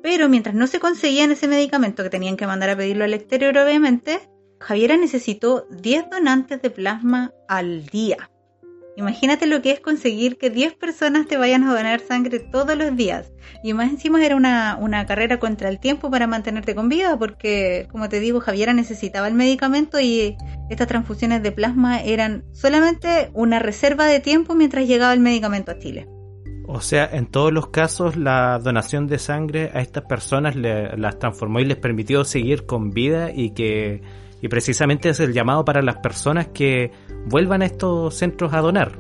Pero 0.04 0.30
mientras 0.30 0.54
no 0.54 0.68
se 0.68 0.80
conseguían 0.80 1.32
ese 1.32 1.48
medicamento 1.48 2.04
que 2.04 2.12
tenían 2.12 2.38
que 2.38 2.46
mandar 2.46 2.70
a 2.70 2.78
pedirlo 2.78 3.06
al 3.06 3.16
exterior, 3.16 3.58
obviamente, 3.58 4.20
Javiera 4.60 4.98
necesitó 4.98 5.66
10 5.72 6.12
donantes 6.12 6.62
de 6.62 6.70
plasma 6.70 7.34
al 7.48 7.88
día. 7.88 8.30
Imagínate 8.98 9.46
lo 9.46 9.62
que 9.62 9.72
es 9.72 9.80
conseguir 9.82 10.38
que 10.38 10.50
10 10.50 10.76
personas 10.76 11.28
te 11.28 11.38
vayan 11.38 11.64
a 11.64 11.76
donar 11.76 12.00
sangre 12.00 12.40
todos 12.40 12.78
los 12.78 12.96
días. 12.96 13.32
Y 13.62 13.74
más 13.74 13.90
encima 13.90 14.26
era 14.26 14.36
una, 14.36 14.78
una, 14.80 15.06
carrera 15.06 15.38
contra 15.38 15.68
el 15.70 15.80
tiempo 15.80 16.10
para 16.10 16.28
mantenerte 16.28 16.76
con 16.76 16.88
vida, 16.88 17.18
porque, 17.20 17.88
como 17.92 18.08
te 18.08 18.20
digo, 18.22 18.40
Javiera 18.40 18.74
necesitaba 18.74 19.28
el 19.28 19.34
medicamento 19.34 20.00
y 20.00 20.38
estas 20.70 20.88
transfusiones 20.88 21.44
de 21.44 21.52
plasma 21.52 22.02
eran 22.02 22.46
solamente 22.54 23.32
una 23.34 23.60
reserva 23.60 24.06
de 24.06 24.22
tiempo 24.22 24.56
mientras 24.56 24.88
llegaba 24.88 25.14
el 25.14 25.20
medicamento 25.20 25.72
a 25.72 25.78
Chile. 25.78 26.08
O 26.68 26.82
sea, 26.82 27.08
en 27.12 27.28
todos 27.28 27.54
los 27.54 27.68
casos 27.68 28.16
la 28.16 28.60
donación 28.60 29.08
de 29.08 29.20
sangre 29.20 29.72
a 29.74 29.82
estas 29.82 30.06
personas 30.06 30.56
las 30.56 31.20
transformó 31.20 31.60
y 31.60 31.66
les 31.66 31.78
permitió 31.78 32.24
seguir 32.24 32.66
con 32.66 32.90
vida 32.90 33.32
y 33.32 33.52
que 33.52 34.02
y 34.46 34.48
precisamente 34.48 35.10
es 35.10 35.20
el 35.20 35.34
llamado 35.34 35.66
para 35.66 35.82
las 35.82 35.96
personas 35.96 36.50
que 36.50 36.92
vuelvan 37.26 37.64
a 37.64 37.66
estos 37.66 38.14
centros 38.14 38.54
a 38.54 38.60
donar. 38.60 38.96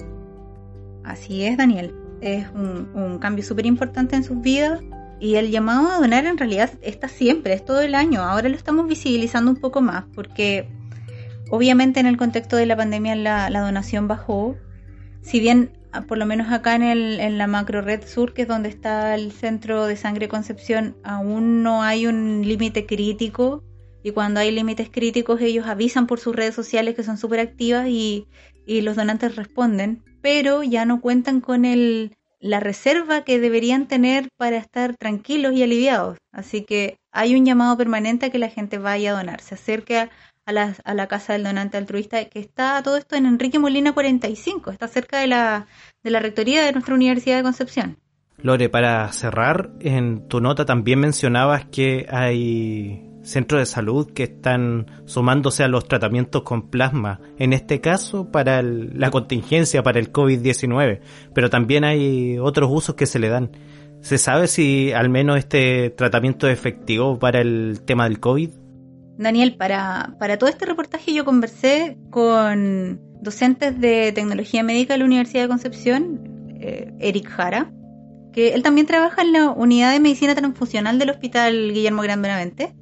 Así 1.04 1.44
es, 1.44 1.56
Daniel. 1.56 1.94
Es 2.20 2.48
un, 2.56 3.20
cambio 3.20 3.44
súper 3.46 3.68
importante 3.68 4.16
en 4.16 4.24
sus 4.24 4.42
vidas 4.42 4.82
y 5.20 5.36
el 5.36 5.52
llamado 5.52 5.88
a 5.90 6.00
donar 6.00 6.25
en 6.25 6.40
realidad 6.40 6.72
está 6.82 7.08
siempre, 7.10 7.54
es 7.54 7.64
todo 7.64 7.82
el 7.82 7.94
año. 7.94 8.24
Ahora 8.24 8.50
lo 8.50 8.56
estamos 8.56 8.88
visibilizando 8.88 9.52
un 9.52 9.58
poco 9.58 9.82
más 9.82 10.06
porque 10.16 10.68
obviamente 11.52 12.00
en 12.00 12.08
el 12.08 12.18
contexto 12.18 12.56
de 12.56 12.66
la 12.66 12.75
pandemia 12.75 13.16
la, 13.16 13.62
donación 13.62 14.08
bajó. 14.08 14.56
Si 15.22 15.40
bien 15.40 15.78
ah, 15.92 16.02
por 16.08 16.18
lo 16.18 16.25
menos 16.25 16.52
acá 16.52 16.74
en, 16.74 16.82
el, 16.82 17.20
en 17.20 17.38
la 17.38 17.46
macro 17.46 17.84
red 17.84 18.04
sur, 18.08 18.34
que 18.34 18.42
es 18.42 18.48
donde 18.48 18.70
está 18.70 19.14
el 19.14 19.32
centro 19.32 19.86
de 19.86 19.96
sangre 19.96 20.28
Concepción, 20.28 20.98
aún 21.04 21.62
no 21.62 21.84
hay 21.84 22.08
un 22.08 22.42
límite 22.42 22.88
crítico 22.88 23.62
y 24.06 24.12
cuando 24.12 24.40
hay 24.40 24.52
límites 24.52 24.92
críticos 24.92 25.42
ellos 25.42 25.66
avisan 25.66 26.06
por 26.06 26.20
sus 26.20 26.36
redes 26.36 26.54
sociales 26.54 26.94
que 26.94 27.02
son 27.02 27.18
súper 27.18 27.40
activas 27.40 27.88
y, 27.88 28.28
los 28.68 28.96
donantes 28.96 29.36
responden, 29.36 30.04
pero 30.22 30.62
ya 30.62 30.86
no 30.86 31.02
cuentan 31.02 31.42
con 31.42 31.66
el, 31.66 32.16
la 32.40 32.60
reserva 32.60 33.24
que 33.24 33.40
deberían 33.40 33.88
tener 33.88 34.30
para 34.38 34.58
estar 34.58 34.96
tranquilos 34.96 35.54
y 35.54 35.64
aliviados. 35.64 36.20
Así 36.32 36.62
que 36.62 36.98
hay 37.12 37.36
un 37.36 37.46
llamado 37.46 37.78
permanente 37.78 38.28
a 38.28 38.30
que 38.30 38.38
la 38.38 38.50
gente 38.50 38.78
vaya 38.78 39.12
a 39.12 39.18
donar, 39.18 39.42
se 39.42 39.56
acerque 39.56 39.98
a, 39.98 40.52
la, 40.52 40.76
a 40.84 40.94
la 40.94 41.08
casa 41.08 41.34
del 41.34 41.44
donante 41.44 41.78
altruista, 41.78 42.26
que 42.26 42.40
está 42.40 42.82
todo 42.84 42.98
esto 42.98 43.16
en 43.16 43.26
Enrique 43.26 43.58
Molina 43.58 43.94
45, 43.94 44.70
está 44.70 44.88
cerca 44.88 45.20
de 45.20 45.28
la, 45.28 45.66
de 46.04 46.12
la 46.12 46.20
rectoría 46.20 46.64
de 46.64 46.74
nuestra 46.74 46.94
Universidad 46.94 47.38
de 47.38 47.44
Concepción. 47.44 47.98
Lore, 48.38 48.70
para 48.70 49.12
cerrar, 49.14 49.72
en 49.80 50.28
tu 50.28 50.42
nota 50.42 50.66
también 50.66 51.00
mencionabas 51.00 51.66
que 51.66 52.06
hay 52.10 53.14
centros 53.25 53.60
de 53.60 53.65
salud 53.65 54.12
que 54.13 54.24
están 54.24 54.86
sumándose 55.05 55.63
a 55.63 55.67
los 55.67 55.88
tratamientos 55.88 56.44
con 56.44 56.70
plasma, 56.70 57.20
en 57.38 57.53
este 57.53 57.82
caso 57.82 58.32
para 58.32 58.62
la 58.62 59.12
contingencia, 59.12 59.84
para 59.84 60.00
el 60.00 60.13
COVID-19, 60.13 61.00
pero 61.34 61.50
también 61.50 61.84
hay 61.84 62.38
otros 62.38 62.70
usos 62.72 62.96
que 62.96 63.05
se 63.05 63.20
le 63.20 63.29
dan. 63.29 63.51
¿Se 64.01 64.17
sabe 64.17 64.48
si 64.48 64.91
al 64.91 65.10
menos 65.10 65.38
este 65.38 65.89
tratamiento 65.89 66.48
es 66.48 66.53
efectivo 66.53 67.17
para 67.17 67.41
el 67.41 67.82
tema 67.86 68.03
del 68.03 68.20
COVID? 68.20 68.51
Daniel, 69.17 69.55
para, 69.55 70.15
para 70.20 70.38
todo 70.38 70.50
este 70.50 70.65
reportaje 70.65 71.13
yo 71.13 71.25
conversé 71.25 71.98
con 72.12 73.01
docentes 73.22 73.79
de 73.79 74.12
tecnología 74.12 74.62
médica 74.62 74.94
de 74.94 75.00
la 75.00 75.05
Universidad 75.05 75.44
de 75.44 75.48
Concepción, 75.48 76.20
eh, 76.60 76.94
Eric 77.00 77.27
Jara, 77.29 77.72
que 78.32 78.53
él 78.53 78.63
también 78.63 78.86
trabaja 78.86 79.22
en 79.22 79.32
la 79.32 79.50
unidad 79.50 79.94
de 79.94 80.00
medicina 80.00 80.36
transfusional 80.36 81.00
del 81.00 81.10
Hospital 81.10 81.72
Guillermo 81.74 82.01
Gran 82.01 82.22
Benavente. 82.22 82.75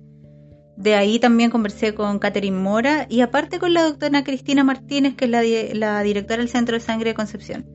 De 0.75 0.96
ahí 0.96 1.20
también 1.20 1.51
conversé 1.51 1.94
con 1.94 2.20
Catherine 2.20 2.58
Mora 2.58 3.06
y 3.10 3.22
aparte 3.22 3.60
con 3.60 3.74
la 3.74 3.84
doctora 3.84 4.24
Cristina 4.24 4.63
Martínez, 4.63 5.15
que 5.15 5.25
es 5.25 5.32
la, 5.77 6.01
directora 6.01 6.39
del 6.39 6.50
Centro 6.50 6.75
de 6.75 6.80
Sangre 6.80 7.12
de 7.12 7.15
Concepción. 7.15 7.65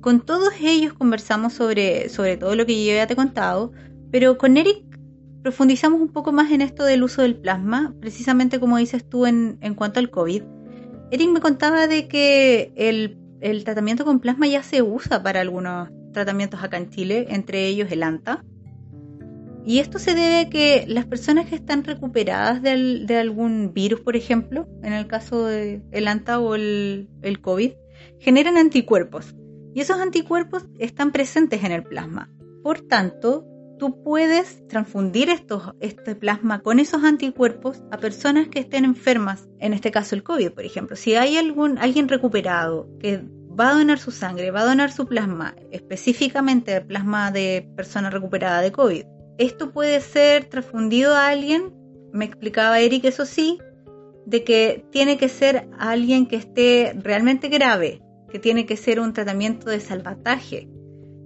Con 0.00 0.20
todos 0.20 0.52
ellos 0.60 0.92
conversamos 0.92 1.54
sobre, 1.54 2.10
sobre 2.10 2.36
todo 2.36 2.54
lo 2.54 2.66
que 2.66 2.84
yo 2.84 2.92
ya 2.92 3.06
te 3.06 3.14
he 3.14 3.16
contado, 3.16 3.72
pero 4.10 4.36
con 4.36 4.58
Eric 4.58 4.84
profundizamos 5.42 6.00
un 6.00 6.12
poco 6.12 6.32
más 6.32 6.52
en 6.52 6.60
esto 6.60 6.84
del 6.84 7.02
uso 7.02 7.22
del 7.22 7.36
plasma, 7.36 7.94
precisamente 8.00 8.60
como 8.60 8.76
dices 8.76 9.08
tú 9.08 9.24
en, 9.24 9.58
en 9.62 9.74
cuanto 9.74 10.00
al 10.00 10.10
COVID. 10.10 10.42
Eric 11.10 11.30
me 11.30 11.40
contaba 11.40 11.86
de 11.86 12.08
que 12.08 12.72
el, 12.76 13.18
el 13.40 13.64
tratamiento 13.64 14.04
con 14.04 14.20
plasma 14.20 14.46
ya 14.46 14.62
se 14.62 14.82
usa 14.82 15.22
para 15.22 15.40
algunos 15.40 15.88
tratamientos 16.12 16.62
acá 16.62 16.76
en 16.76 16.90
Chile, 16.90 17.26
entre 17.30 17.66
ellos 17.66 17.90
el 17.90 18.02
ANTA. 18.02 18.44
Y 19.64 19.78
esto 19.78 19.98
se 19.98 20.14
debe 20.14 20.40
a 20.40 20.50
que 20.50 20.84
las 20.86 21.06
personas 21.06 21.46
que 21.46 21.54
están 21.54 21.84
recuperadas 21.84 22.62
de, 22.62 23.16
algún 23.16 23.72
virus, 23.72 24.00
por 24.00 24.14
ejemplo, 24.14 24.68
en 24.82 24.92
el 24.92 25.06
caso 25.06 25.46
del 25.46 26.08
ANTA 26.08 26.38
o 26.38 26.54
el, 26.54 27.08
el 27.22 27.40
COVID, 27.40 27.72
generan 28.18 28.58
anticuerpos. 28.58 29.34
Y 29.74 29.80
esos 29.80 29.98
anticuerpos 29.98 30.66
están 30.78 31.12
presentes 31.12 31.64
en 31.64 31.72
el 31.72 31.82
plasma. 31.82 32.30
Por 32.62 32.80
tanto, 32.82 33.46
tú 33.78 34.02
puedes 34.02 34.66
transfundir 34.68 35.28
este 35.80 36.14
plasma 36.14 36.60
con 36.60 36.78
esos 36.78 37.02
anticuerpos 37.02 37.82
a 37.90 37.98
personas 37.98 38.48
que 38.48 38.60
estén 38.60 38.84
enfermas, 38.84 39.48
en 39.58 39.72
este 39.72 39.90
caso 39.90 40.14
el 40.14 40.22
COVID, 40.22 40.52
por 40.52 40.64
ejemplo. 40.64 40.96
Si 40.96 41.14
hay 41.14 41.36
algún, 41.36 41.78
alguien 41.78 42.08
recuperado 42.08 42.88
que 43.00 43.24
va 43.58 43.70
a 43.70 43.74
donar 43.74 43.98
su 43.98 44.10
sangre, 44.10 44.50
va 44.50 44.60
a 44.60 44.66
donar 44.66 44.92
su 44.92 45.06
plasma, 45.06 45.54
específicamente 45.70 46.76
el 46.76 46.86
plasma 46.86 47.30
de 47.30 47.68
persona 47.76 48.10
recuperada 48.10 48.60
de 48.60 48.72
COVID. 48.72 49.04
Esto 49.38 49.72
puede 49.72 50.00
ser 50.00 50.44
transfundido 50.44 51.14
a 51.14 51.28
alguien, 51.28 51.72
me 52.12 52.24
explicaba 52.24 52.78
Eric, 52.78 53.04
eso 53.04 53.26
sí, 53.26 53.58
de 54.26 54.44
que 54.44 54.84
tiene 54.90 55.18
que 55.18 55.28
ser 55.28 55.68
alguien 55.78 56.26
que 56.26 56.36
esté 56.36 56.94
realmente 56.96 57.48
grave, 57.48 58.00
que 58.30 58.38
tiene 58.38 58.66
que 58.66 58.76
ser 58.76 59.00
un 59.00 59.12
tratamiento 59.12 59.70
de 59.70 59.80
salvataje, 59.80 60.68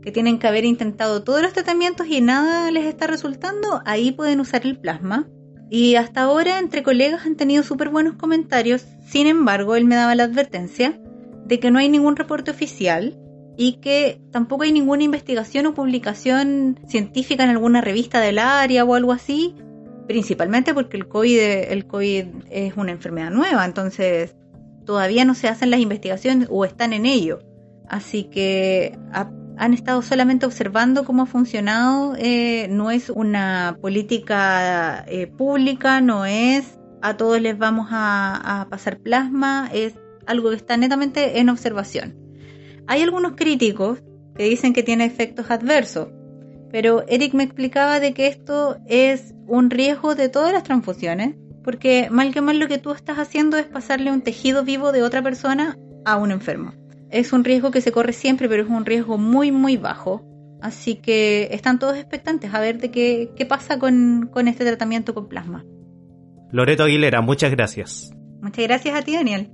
que 0.02 0.12
tienen 0.12 0.38
que 0.38 0.46
haber 0.46 0.64
intentado 0.64 1.22
todos 1.22 1.42
los 1.42 1.52
tratamientos 1.52 2.06
y 2.06 2.20
nada 2.20 2.70
les 2.70 2.86
está 2.86 3.06
resultando, 3.06 3.82
ahí 3.84 4.12
pueden 4.12 4.40
usar 4.40 4.64
el 4.64 4.78
plasma. 4.78 5.28
Y 5.70 5.96
hasta 5.96 6.22
ahora 6.22 6.58
entre 6.58 6.82
colegas 6.82 7.26
han 7.26 7.36
tenido 7.36 7.62
súper 7.62 7.90
buenos 7.90 8.16
comentarios, 8.16 8.86
sin 9.06 9.26
embargo 9.26 9.76
él 9.76 9.84
me 9.84 9.96
daba 9.96 10.14
la 10.14 10.24
advertencia 10.24 10.98
de 11.44 11.60
que 11.60 11.70
no 11.70 11.78
hay 11.78 11.90
ningún 11.90 12.16
reporte 12.16 12.50
oficial 12.50 13.18
y 13.60 13.72
que 13.80 14.20
tampoco 14.30 14.62
hay 14.62 14.70
ninguna 14.70 15.02
investigación 15.02 15.66
o 15.66 15.74
publicación 15.74 16.78
científica 16.86 17.42
en 17.42 17.50
alguna 17.50 17.80
revista 17.80 18.20
del 18.20 18.38
área 18.38 18.84
o 18.84 18.94
algo 18.94 19.10
así, 19.10 19.56
principalmente 20.06 20.72
porque 20.74 20.96
el 20.96 21.08
COVID, 21.08 22.26
es 22.50 22.76
una 22.76 22.92
enfermedad 22.92 23.32
nueva, 23.32 23.64
entonces 23.64 24.36
todavía 24.86 25.24
no 25.24 25.34
se 25.34 25.48
hacen 25.48 25.72
las 25.72 25.80
investigaciones 25.80 26.46
o 26.52 26.64
están 26.64 26.92
en 26.92 27.04
ello. 27.04 27.40
Así 27.88 28.24
que 28.30 28.96
han 29.10 29.74
estado 29.74 30.02
solamente 30.02 30.46
observando 30.46 31.04
cómo 31.04 31.24
ha 31.24 31.26
funcionado, 31.26 32.14
eh, 32.16 32.68
no 32.70 32.92
es 32.92 33.10
una 33.10 33.76
política 33.80 35.04
eh, 35.08 35.26
pública, 35.26 36.00
no 36.00 36.26
es 36.26 36.78
a 37.02 37.16
todos 37.16 37.40
les 37.40 37.58
vamos 37.58 37.88
a 37.90 38.68
pasar 38.70 39.00
plasma, 39.00 39.68
es 39.72 39.94
algo 40.28 40.50
que 40.50 40.56
está 40.56 40.76
netamente 40.76 41.40
en 41.40 41.48
observación. 41.48 42.27
Hay 42.88 43.02
algunos 43.02 43.32
críticos 43.36 44.02
que 44.34 44.44
dicen 44.44 44.72
que 44.72 44.82
tiene 44.82 45.04
efectos 45.04 45.50
adversos, 45.50 46.08
pero 46.72 47.04
Eric 47.06 47.34
me 47.34 47.44
explicaba 47.44 48.00
de 48.00 48.14
que 48.14 48.28
esto 48.28 48.78
es 48.86 49.34
un 49.46 49.68
riesgo 49.68 50.14
de 50.14 50.30
todas 50.30 50.54
las 50.54 50.62
transfusiones, 50.62 51.36
porque 51.62 52.08
mal 52.10 52.32
que 52.32 52.40
mal 52.40 52.58
lo 52.58 52.66
que 52.66 52.78
tú 52.78 52.92
estás 52.92 53.18
haciendo 53.18 53.58
es 53.58 53.66
pasarle 53.66 54.10
un 54.10 54.22
tejido 54.22 54.64
vivo 54.64 54.90
de 54.90 55.02
otra 55.02 55.22
persona 55.22 55.76
a 56.06 56.16
un 56.16 56.30
enfermo. 56.30 56.72
Es 57.10 57.34
un 57.34 57.44
riesgo 57.44 57.70
que 57.70 57.82
se 57.82 57.92
corre 57.92 58.14
siempre, 58.14 58.48
pero 58.48 58.62
es 58.62 58.70
un 58.70 58.86
riesgo 58.86 59.18
muy, 59.18 59.52
muy 59.52 59.76
bajo. 59.76 60.24
Así 60.62 60.94
que 60.96 61.48
están 61.52 61.78
todos 61.78 61.98
expectantes 61.98 62.54
a 62.54 62.60
ver 62.60 62.78
de 62.78 62.90
qué, 62.90 63.32
qué 63.36 63.44
pasa 63.44 63.78
con, 63.78 64.30
con 64.32 64.48
este 64.48 64.64
tratamiento 64.64 65.12
con 65.12 65.28
plasma. 65.28 65.62
Loreto 66.52 66.84
Aguilera, 66.84 67.20
muchas 67.20 67.50
gracias. 67.50 68.10
Muchas 68.40 68.64
gracias 68.64 68.98
a 68.98 69.02
ti, 69.02 69.12
Daniel. 69.12 69.50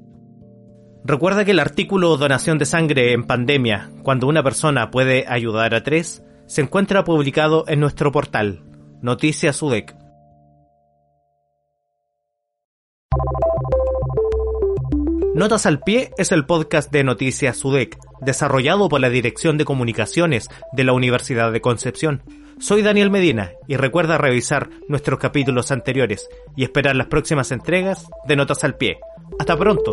Recuerda 1.07 1.45
que 1.45 1.51
el 1.51 1.61
artículo 1.61 2.17
Donación 2.17 2.57
de 2.57 2.65
sangre 2.65 3.13
en 3.13 3.25
pandemia, 3.25 3.91
cuando 4.03 4.27
una 4.27 4.43
persona 4.43 4.91
puede 4.91 5.27
ayudar 5.29 5.75
a 5.75 5.83
tres, 5.83 6.23
se 6.47 6.63
encuentra 6.63 7.05
publicado 7.05 7.67
en 7.69 7.81
nuestro 7.81 8.11
portal, 8.11 8.63
Noticias 9.03 9.61
UDEC. 9.61 9.95
Notas 15.35 15.67
al 15.67 15.81
Pie 15.81 16.11
es 16.17 16.33
el 16.33 16.47
podcast 16.47 16.91
de 16.91 17.05
Noticias 17.05 17.63
UDEC, 17.63 17.99
desarrollado 18.23 18.89
por 18.89 19.03
la 19.03 19.11
Dirección 19.11 19.59
de 19.59 19.67
Comunicaciones 19.67 20.49
de 20.73 20.85
la 20.85 20.95
Universidad 20.95 21.53
de 21.53 21.61
Concepción. 21.61 22.23
Soy 22.59 22.81
Daniel 22.81 23.11
Medina 23.11 23.53
y 23.69 23.77
recuerda 23.77 24.17
revisar 24.17 24.71
nuestros 24.89 25.19
capítulos 25.19 25.71
anteriores 25.71 26.31
y 26.57 26.65
esperar 26.65 26.97
las 26.97 27.09
próximas 27.09 27.53
entregas 27.53 28.09
de 28.27 28.37
Notas 28.37 28.65
al 28.65 28.77
Pie. 28.79 29.01
Hasta 29.39 29.55
pronto. 29.59 29.93